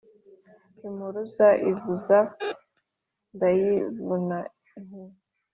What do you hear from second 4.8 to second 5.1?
nti: